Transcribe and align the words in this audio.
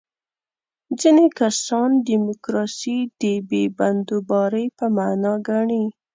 ځینې 0.99 1.25
کسان 1.39 1.89
دیموکراسي 2.09 2.97
د 3.21 3.23
بې 3.49 3.63
بندوبارۍ 3.77 4.65
په 4.77 4.85
معنا 4.97 5.33
ګڼي. 5.47 5.83